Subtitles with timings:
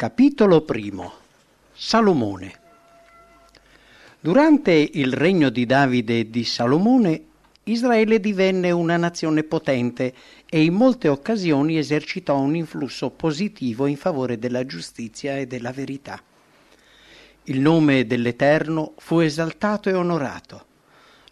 [0.00, 1.12] Capitolo primo
[1.74, 2.54] Salomone
[4.18, 7.22] Durante il regno di Davide e di Salomone,
[7.64, 10.14] Israele divenne una nazione potente
[10.48, 16.18] e in molte occasioni esercitò un influsso positivo in favore della giustizia e della verità.
[17.42, 20.64] Il nome dell'Eterno fu esaltato e onorato.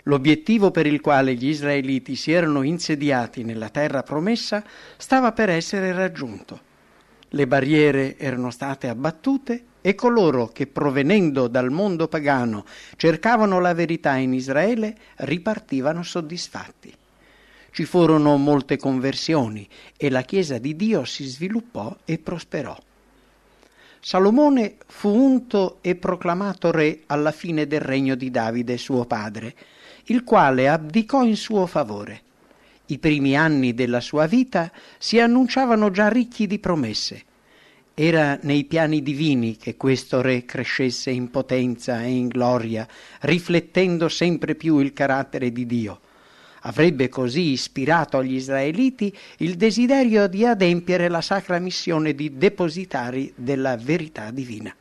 [0.03, 4.63] L'obiettivo per il quale gli israeliti si erano insediati nella terra promessa
[4.99, 6.67] stava per essere raggiunto
[7.31, 12.65] le barriere erano state abbattute e coloro che provenendo dal mondo pagano
[12.97, 16.93] cercavano la verità in Israele ripartivano soddisfatti.
[17.71, 22.77] Ci furono molte conversioni e la Chiesa di Dio si sviluppò e prosperò.
[24.01, 29.55] Salomone fu unto e proclamato re alla fine del regno di Davide suo padre,
[30.05, 32.23] il quale abdicò in suo favore
[32.91, 37.23] i primi anni della sua vita si annunciavano già ricchi di promesse.
[37.95, 42.87] Era nei piani divini che questo re crescesse in potenza e in gloria,
[43.21, 46.01] riflettendo sempre più il carattere di Dio.
[46.63, 53.77] Avrebbe così ispirato agli israeliti il desiderio di adempiere la sacra missione di depositari della
[53.77, 54.75] verità divina.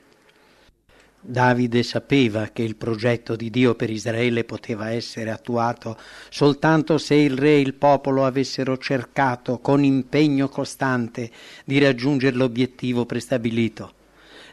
[1.30, 5.98] Davide sapeva che il progetto di Dio per Israele poteva essere attuato
[6.30, 11.30] soltanto se il re e il popolo avessero cercato con impegno costante
[11.66, 13.92] di raggiungere l'obiettivo prestabilito.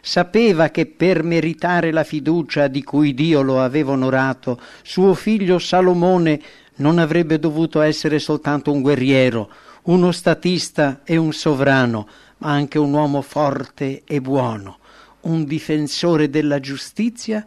[0.00, 6.42] Sapeva che per meritare la fiducia di cui Dio lo aveva onorato, suo figlio Salomone
[6.78, 9.48] non avrebbe dovuto essere soltanto un guerriero,
[9.84, 12.08] uno statista e un sovrano,
[12.38, 14.78] ma anche un uomo forte e buono
[15.24, 17.44] un difensore della giustizia,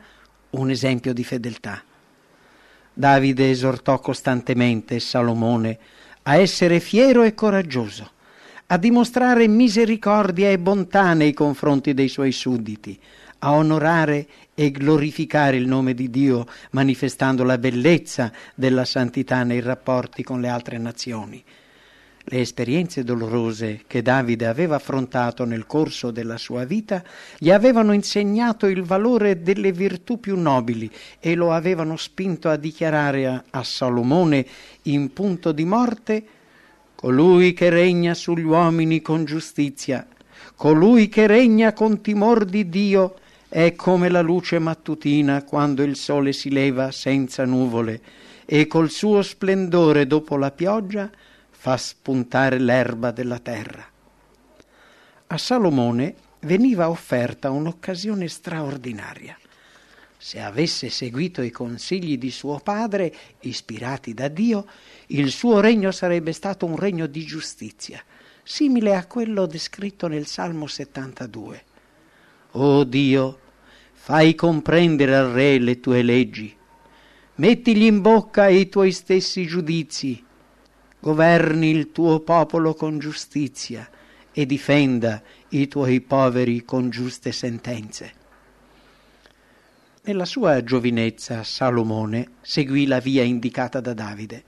[0.51, 1.81] un esempio di fedeltà.
[2.93, 5.77] Davide esortò costantemente Salomone
[6.23, 8.11] a essere fiero e coraggioso,
[8.67, 12.99] a dimostrare misericordia e bontà nei confronti dei suoi sudditi,
[13.39, 20.23] a onorare e glorificare il nome di Dio, manifestando la bellezza della santità nei rapporti
[20.23, 21.43] con le altre nazioni
[22.29, 27.01] le esperienze dolorose che Davide aveva affrontato nel corso della sua vita
[27.37, 33.27] gli avevano insegnato il valore delle virtù più nobili e lo avevano spinto a dichiarare
[33.27, 34.45] a, a Salomone
[34.83, 36.25] in punto di morte
[36.95, 40.05] colui che regna sugli uomini con giustizia,
[40.55, 43.15] colui che regna con timor di Dio
[43.47, 48.01] è come la luce mattutina quando il sole si leva senza nuvole
[48.45, 51.09] e col suo splendore dopo la pioggia
[51.67, 53.85] fa spuntare l'erba della terra.
[55.27, 59.37] A Salomone veniva offerta un'occasione straordinaria.
[60.17, 64.65] Se avesse seguito i consigli di suo padre, ispirati da Dio,
[65.07, 68.01] il suo regno sarebbe stato un regno di giustizia,
[68.43, 71.63] simile a quello descritto nel Salmo 72.
[72.51, 73.39] O Dio,
[73.91, 76.55] fai comprendere al re le tue leggi,
[77.35, 80.23] mettigli in bocca i tuoi stessi giudizi,
[80.99, 83.89] governi il tuo popolo con giustizia
[84.31, 88.13] e difenda i tuoi poveri con giuste sentenze.
[90.03, 94.43] Nella sua giovinezza Salomone seguì la via indicata da Davide.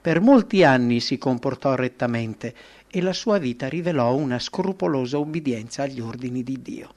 [0.00, 2.54] Per molti anni si comportò rettamente
[2.88, 6.94] e la sua vita rivelò una scrupolosa ubbidienza agli ordini di Dio.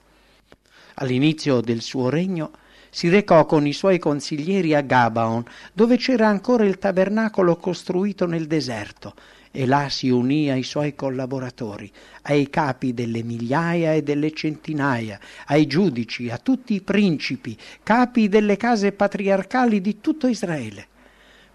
[0.96, 2.52] All'inizio del suo regno
[2.94, 8.48] si recò con i suoi consiglieri a Gabaon, dove c'era ancora il tabernacolo costruito nel
[8.48, 9.16] deserto,
[9.50, 11.90] e là si unì ai suoi collaboratori,
[12.24, 18.58] ai capi delle migliaia e delle centinaia, ai giudici, a tutti i principi, capi delle
[18.58, 20.86] case patriarcali di tutto Israele,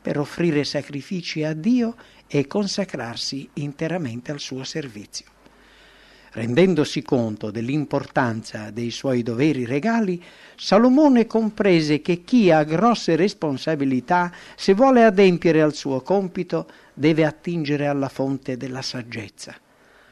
[0.00, 5.35] per offrire sacrifici a Dio e consacrarsi interamente al suo servizio.
[6.36, 10.22] Rendendosi conto dell'importanza dei suoi doveri regali,
[10.54, 17.86] Salomone comprese che chi ha grosse responsabilità, se vuole adempiere al suo compito, deve attingere
[17.86, 19.54] alla fonte della saggezza.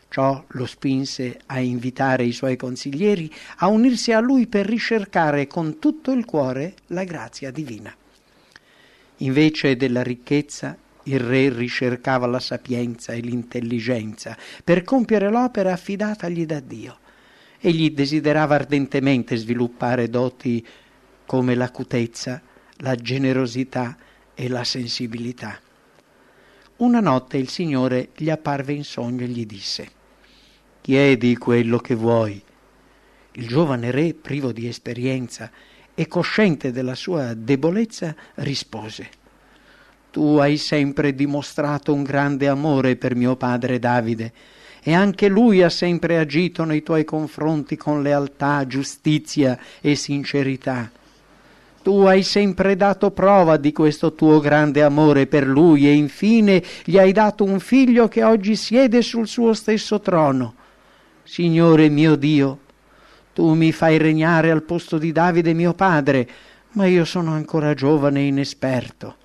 [0.09, 5.79] Ciò lo spinse a invitare i suoi consiglieri a unirsi a lui per ricercare con
[5.79, 7.95] tutto il cuore la grazia divina.
[9.19, 10.75] Invece della ricchezza
[11.05, 16.99] il re ricercava la sapienza e l'intelligenza per compiere l'opera affidatagli da Dio.
[17.59, 20.65] Egli desiderava ardentemente sviluppare doti
[21.27, 22.41] come l'acutezza,
[22.79, 23.97] la generosità
[24.35, 25.59] e la sensibilità.
[26.77, 29.89] Una notte il Signore gli apparve in sogno e gli disse
[30.81, 32.43] Chiedi quello che vuoi.
[33.33, 35.51] Il giovane re, privo di esperienza
[35.95, 39.23] e cosciente della sua debolezza, rispose
[40.15, 44.33] tu hai sempre dimostrato un grande amore per mio padre Davide
[44.81, 50.89] e anche lui ha sempre agito nei tuoi confronti con lealtà, giustizia e sincerità.
[51.83, 56.97] Tu hai sempre dato prova di questo tuo grande amore per lui e infine gli
[56.97, 60.55] hai dato un figlio che oggi siede sul suo stesso trono.
[61.25, 62.59] Signore mio Dio,
[63.33, 66.29] tu mi fai regnare al posto di Davide mio padre,
[66.75, 69.17] ma io sono ancora giovane e inesperto.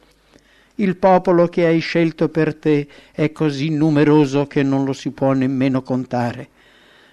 [0.79, 5.33] Il popolo che hai scelto per te è così numeroso che non lo si può
[5.33, 6.47] nemmeno contare.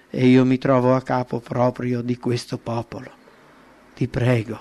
[0.09, 3.11] E io mi trovo a capo proprio di questo popolo.
[3.93, 4.57] Ti prego,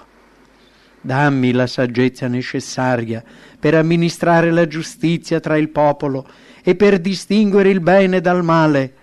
[1.00, 3.22] dammi la saggezza necessaria
[3.60, 6.26] per amministrare la giustizia tra il popolo
[6.64, 8.94] e per distinguere il bene dal male.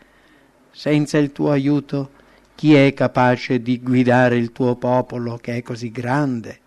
[0.71, 2.09] Senza il tuo aiuto,
[2.55, 6.59] chi è capace di guidare il tuo popolo che è così grande?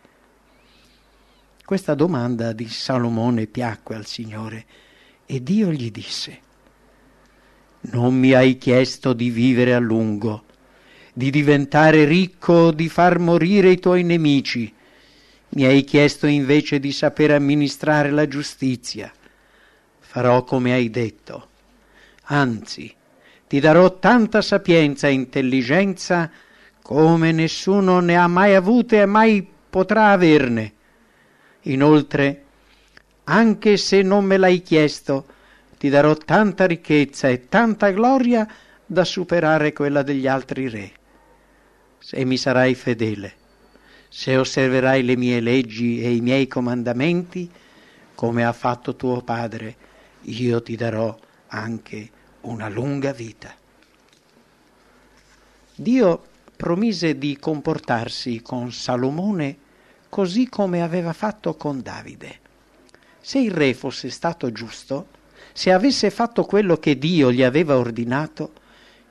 [1.66, 4.66] Questa domanda di Salomone piacque al Signore
[5.26, 6.38] e Dio gli disse,
[7.90, 10.44] Non mi hai chiesto di vivere a lungo,
[11.12, 14.72] di diventare ricco, di far morire i tuoi nemici,
[15.48, 19.12] mi hai chiesto invece di saper amministrare la giustizia.
[19.98, 21.48] Farò come hai detto.
[22.26, 22.94] Anzi,
[23.48, 26.30] ti darò tanta sapienza e intelligenza
[26.80, 30.74] come nessuno ne ha mai avute e mai potrà averne.
[31.66, 32.44] Inoltre,
[33.24, 35.26] anche se non me l'hai chiesto,
[35.78, 38.46] ti darò tanta ricchezza e tanta gloria
[38.84, 40.92] da superare quella degli altri re.
[41.98, 43.34] Se mi sarai fedele,
[44.08, 47.50] se osserverai le mie leggi e i miei comandamenti,
[48.14, 49.76] come ha fatto tuo padre,
[50.22, 51.16] io ti darò
[51.48, 52.10] anche
[52.42, 53.52] una lunga vita.
[55.74, 56.26] Dio
[56.56, 59.64] promise di comportarsi con Salomone
[60.08, 62.38] così come aveva fatto con Davide.
[63.20, 65.08] Se il re fosse stato giusto,
[65.52, 68.52] se avesse fatto quello che Dio gli aveva ordinato,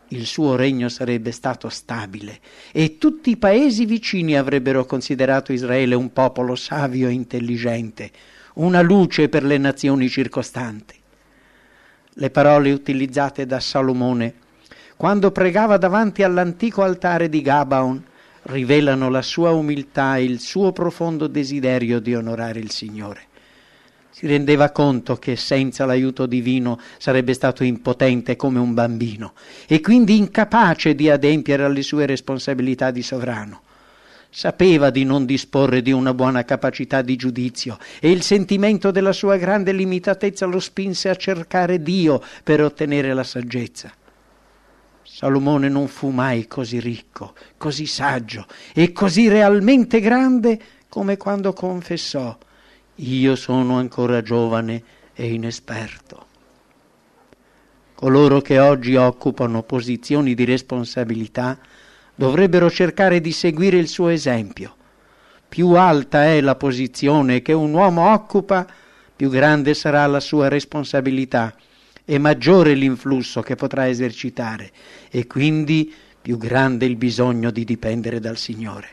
[0.09, 2.39] il suo regno sarebbe stato stabile
[2.71, 8.11] e tutti i paesi vicini avrebbero considerato Israele un popolo savio e intelligente,
[8.55, 10.95] una luce per le nazioni circostanti.
[12.17, 14.43] Le parole utilizzate da Salomone
[14.95, 18.03] quando pregava davanti all'antico altare di Gabaon
[18.45, 23.21] rivelano la sua umiltà e il suo profondo desiderio di onorare il Signore.
[24.11, 29.33] Si rendeva conto che senza l'aiuto divino sarebbe stato impotente come un bambino
[29.67, 33.61] e quindi incapace di adempiere alle sue responsabilità di sovrano.
[34.29, 39.37] Sapeva di non disporre di una buona capacità di giudizio e il sentimento della sua
[39.37, 43.91] grande limitatezza lo spinse a cercare Dio per ottenere la saggezza.
[45.07, 50.59] Salomone non fu mai così ricco, così saggio e così realmente grande
[50.89, 52.35] come quando confessò
[52.95, 56.25] io sono ancora giovane e inesperto.
[57.93, 61.59] Coloro che oggi occupano posizioni di responsabilità
[62.15, 64.75] dovrebbero cercare di seguire il suo esempio.
[65.47, 68.65] Più alta è la posizione che un uomo occupa,
[69.15, 71.55] più grande sarà la sua responsabilità
[72.05, 74.71] e maggiore l'influsso che potrà esercitare
[75.09, 75.91] e quindi
[76.21, 78.89] più grande il bisogno di dipendere dal Signore.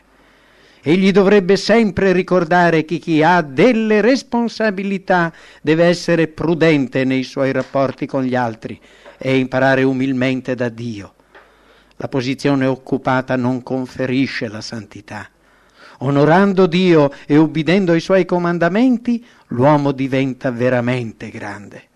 [0.81, 5.31] Egli dovrebbe sempre ricordare che chi ha delle responsabilità
[5.61, 8.79] deve essere prudente nei suoi rapporti con gli altri
[9.17, 11.13] e imparare umilmente da Dio.
[11.97, 15.29] La posizione occupata non conferisce la santità.
[15.99, 21.91] Onorando Dio e ubbidendo ai suoi comandamenti, l'uomo diventa veramente grande.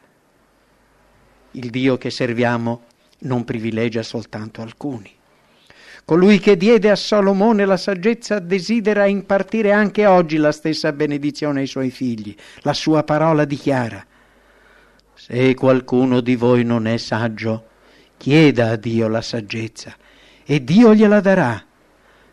[1.51, 2.83] Il Dio che serviamo
[3.19, 5.11] non privilegia soltanto alcuni.
[6.05, 11.67] Colui che diede a Salomone la saggezza desidera impartire anche oggi la stessa benedizione ai
[11.67, 12.33] suoi figli.
[12.61, 14.05] La sua parola dichiara,
[15.13, 17.65] se qualcuno di voi non è saggio,
[18.15, 19.95] chieda a Dio la saggezza
[20.45, 21.61] e Dio gliela darà,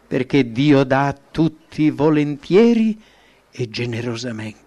[0.06, 3.00] perché Dio dà a tutti volentieri
[3.50, 4.63] e generosamente.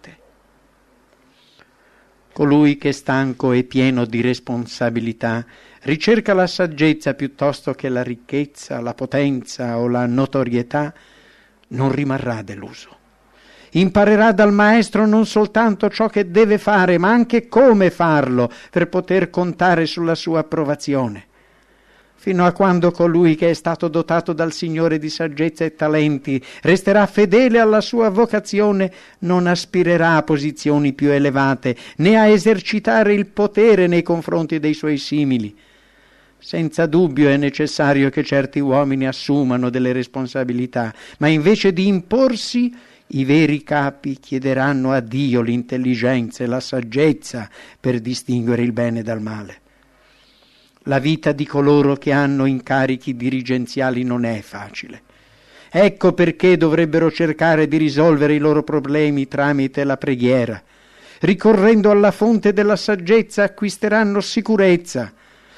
[2.38, 5.44] Colui che stanco e pieno di responsabilità
[5.82, 10.94] ricerca la saggezza piuttosto che la ricchezza, la potenza o la notorietà,
[11.70, 12.96] non rimarrà deluso.
[13.72, 19.32] Imparerà dal maestro non soltanto ciò che deve fare, ma anche come farlo per poter
[19.32, 21.26] contare sulla sua approvazione
[22.18, 27.06] fino a quando colui che è stato dotato dal Signore di saggezza e talenti resterà
[27.06, 33.88] fedele alla sua vocazione, non aspirerà a posizioni più elevate, né a esercitare il potere
[33.88, 35.56] nei confronti dei suoi simili.
[36.40, 42.76] Senza dubbio è necessario che certi uomini assumano delle responsabilità, ma invece di imporsi
[43.12, 49.22] i veri capi chiederanno a Dio l'intelligenza e la saggezza per distinguere il bene dal
[49.22, 49.62] male.
[50.88, 55.02] La vita di coloro che hanno incarichi dirigenziali non è facile.
[55.70, 60.64] Ecco perché dovrebbero cercare di risolvere i loro problemi tramite la preghiera.
[61.20, 65.12] Ricorrendo alla fonte della saggezza acquisteranno sicurezza.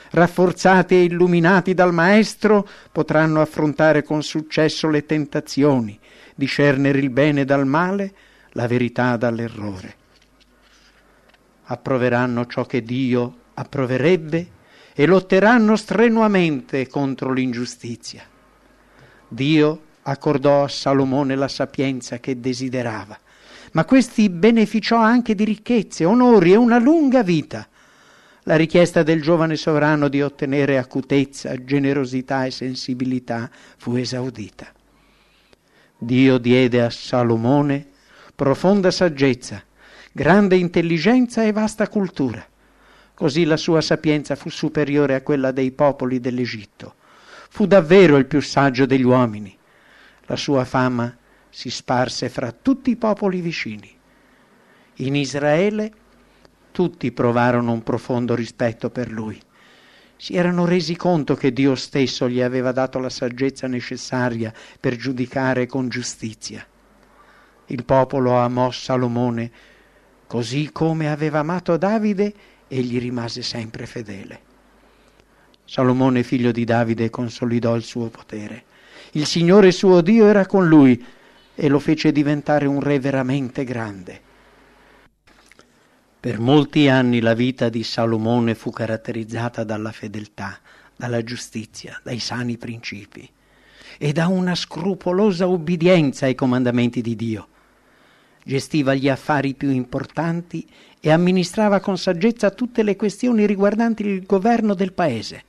[0.10, 6.00] Rafforzati e illuminati dal Maestro potranno affrontare con successo le tentazioni,
[6.34, 8.14] discernere il bene dal male,
[8.54, 9.96] la verità dall'errore.
[11.66, 14.58] Approveranno ciò che Dio approverebbe
[15.00, 18.22] e lotteranno strenuamente contro l'ingiustizia.
[19.30, 23.18] Dio accordò a Salomone la sapienza che desiderava,
[23.72, 27.66] ma questi beneficiò anche di ricchezze, onori e una lunga vita.
[28.44, 34.68] La richiesta del giovane sovrano di ottenere acutezza, generosità e sensibilità fu esaudita.
[35.98, 37.88] Dio diede a Salomone
[38.36, 39.64] profonda saggezza,
[40.12, 42.49] grande intelligenza e vasta cultura.
[43.20, 46.96] Così la sua sapienza fu superiore a quella dei popoli dell'Egitto.
[47.50, 49.58] Fu davvero il più saggio degli uomini
[50.30, 51.16] la sua fama
[51.50, 53.92] si sparse fra tutti i popoli vicini.
[54.98, 55.92] In Israele
[56.72, 59.42] tutti provarono un profondo rispetto per lui.
[60.18, 65.66] Si erano resi conto che Dio stesso gli aveva dato la saggezza necessaria per giudicare
[65.66, 66.64] con giustizia.
[67.68, 69.52] Il popolo amò Salomone
[70.28, 72.34] così come aveva amato Davide
[72.70, 74.40] e gli rimase sempre fedele.
[75.66, 78.68] Salomone, figlio di Davide, consolidò il suo potere
[79.14, 81.04] il Signore suo Dio era con lui
[81.56, 84.22] e lo fece diventare un re veramente grande.
[86.20, 90.60] Per molti anni la vita di Salomone fu caratterizzata dalla fedeltà,
[90.96, 93.28] dalla giustizia, dai sani principi
[93.98, 97.48] e da una scrupolosa ubbidienza ai comandamenti di Dio.
[98.44, 100.66] Gestiva gli affari più importanti
[101.00, 105.44] e amministrava con saggezza tutte le questioni riguardanti il governo del paese.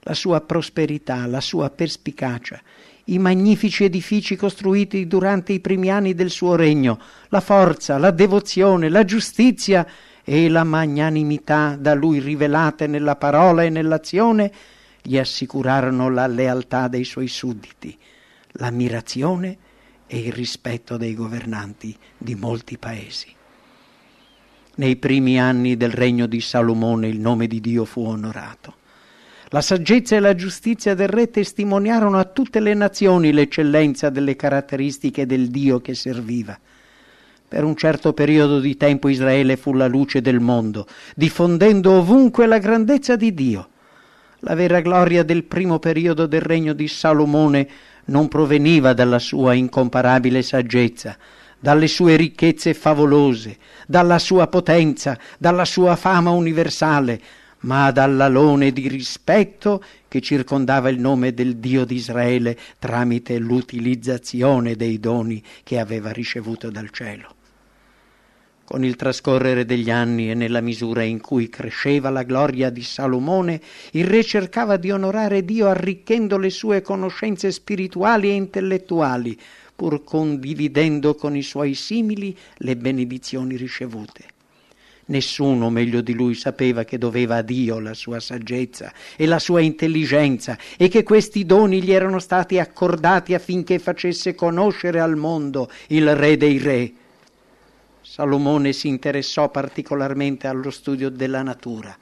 [0.00, 2.60] La sua prosperità, la sua perspicacia,
[3.04, 6.98] i magnifici edifici costruiti durante i primi anni del suo regno,
[7.28, 9.86] la forza, la devozione, la giustizia
[10.24, 14.52] e la magnanimità da lui rivelate nella parola e nell'azione
[15.02, 17.96] gli assicurarono la lealtà dei suoi sudditi,
[18.52, 19.58] l'ammirazione
[20.12, 23.28] e il rispetto dei governanti di molti paesi.
[24.74, 28.74] Nei primi anni del regno di Salomone il nome di Dio fu onorato.
[29.48, 35.24] La saggezza e la giustizia del re testimoniarono a tutte le nazioni l'eccellenza delle caratteristiche
[35.24, 36.60] del Dio che serviva.
[37.48, 42.58] Per un certo periodo di tempo Israele fu la luce del mondo, diffondendo ovunque la
[42.58, 43.68] grandezza di Dio.
[44.40, 47.68] La vera gloria del primo periodo del regno di Salomone
[48.06, 51.16] non proveniva dalla sua incomparabile saggezza,
[51.58, 53.56] dalle sue ricchezze favolose,
[53.86, 57.20] dalla sua potenza, dalla sua fama universale,
[57.60, 64.98] ma dall'alone di rispetto che circondava il nome del Dio di Israele tramite l'utilizzazione dei
[64.98, 67.36] doni che aveva ricevuto dal cielo.
[68.72, 73.60] Con il trascorrere degli anni e nella misura in cui cresceva la gloria di Salomone,
[73.90, 79.38] il re cercava di onorare Dio arricchendo le sue conoscenze spirituali e intellettuali,
[79.76, 84.24] pur condividendo con i suoi simili le benedizioni ricevute.
[85.04, 89.60] Nessuno meglio di lui sapeva che doveva a Dio la sua saggezza e la sua
[89.60, 96.16] intelligenza e che questi doni gli erano stati accordati affinché facesse conoscere al mondo il
[96.16, 96.92] Re dei Re.
[98.12, 101.96] Salomone si interessò particolarmente allo studio della natura,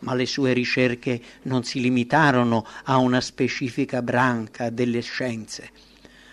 [0.00, 5.70] ma le sue ricerche non si limitarono a una specifica branca delle scienze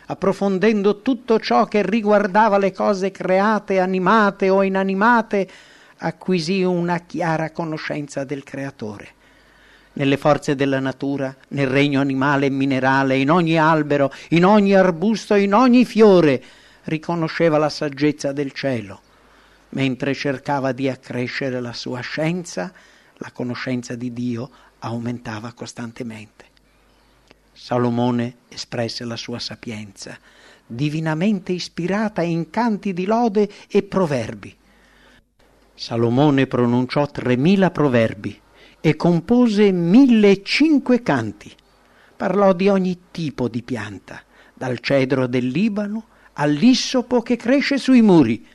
[0.08, 5.48] approfondendo tutto ciò che riguardava le cose create, animate o inanimate,
[5.98, 9.08] acquisì una chiara conoscenza del Creatore.
[9.94, 15.36] Nelle forze della natura, nel regno animale e minerale, in ogni albero, in ogni arbusto,
[15.36, 16.44] in ogni fiore,
[16.86, 19.01] riconosceva la saggezza del cielo,
[19.72, 22.72] mentre cercava di accrescere la sua scienza,
[23.16, 24.50] la conoscenza di Dio
[24.80, 26.46] aumentava costantemente.
[27.54, 30.18] Salomone espresse la sua sapienza,
[30.66, 34.56] divinamente ispirata in canti di lode e proverbi
[35.82, 38.40] Salomone pronunciò tremila proverbi
[38.80, 41.51] e compose mille cinque canti.
[42.16, 44.22] Parlò di ogni tipo di pianta,
[44.54, 48.46] dal cedro del Libano all'issopo che cresce sui muri.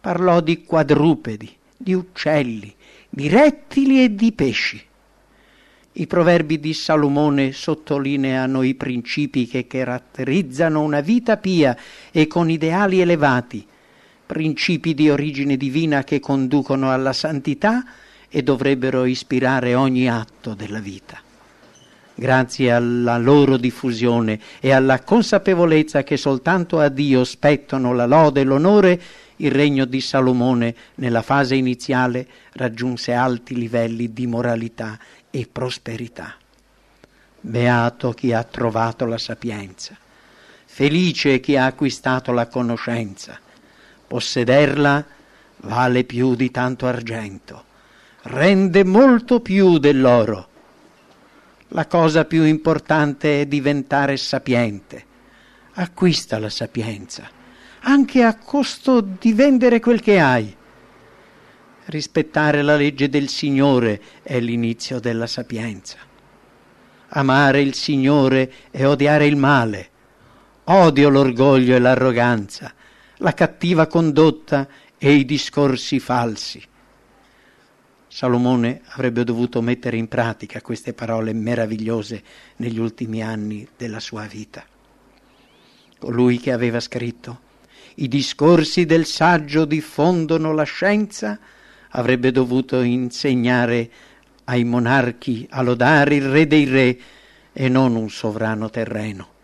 [0.00, 2.74] Parlò di quadrupedi, di uccelli,
[3.08, 4.82] di rettili e di pesci.
[5.92, 11.76] I proverbi di Salomone sottolineano i principi che caratterizzano una vita pia
[12.10, 13.66] e con ideali elevati,
[14.24, 17.84] principi di origine divina che conducono alla santità
[18.30, 21.20] e dovrebbero ispirare ogni atto della vita.
[22.14, 28.44] Grazie alla loro diffusione e alla consapevolezza che soltanto a Dio spettano la lode e
[28.44, 29.02] l'onore,
[29.40, 34.98] il regno di Salomone nella fase iniziale raggiunse alti livelli di moralità
[35.30, 36.34] e prosperità.
[37.40, 39.96] Beato chi ha trovato la sapienza,
[40.66, 43.38] felice chi ha acquistato la conoscenza.
[44.06, 45.06] Possederla
[45.62, 47.64] vale più di tanto argento,
[48.22, 50.48] rende molto più dell'oro.
[51.68, 55.06] La cosa più importante è diventare sapiente.
[55.74, 57.30] Acquista la sapienza,
[57.80, 60.56] anche a costo di vendere quel che hai.
[61.86, 65.96] Rispettare la legge del Signore è l'inizio della sapienza.
[67.08, 69.88] Amare il Signore e odiare il male.
[70.64, 72.72] Odio l'orgoglio e l'arroganza,
[73.16, 76.62] la cattiva condotta e i discorsi falsi.
[78.06, 82.22] Salomone avrebbe dovuto mettere in pratica queste parole meravigliose
[82.56, 84.64] negli ultimi anni della sua vita.
[85.98, 87.48] Colui che aveva scritto
[87.96, 91.38] i discorsi del saggio diffondono la scienza
[91.90, 93.90] avrebbe dovuto insegnare
[94.44, 96.98] ai monarchi a lodare il re dei re
[97.52, 99.38] e non un sovrano terreno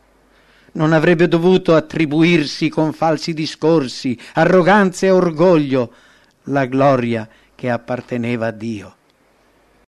[0.76, 5.92] non avrebbe dovuto attribuirsi con falsi discorsi, arroganza e orgoglio
[6.44, 8.96] la gloria che apparteneva a Dio.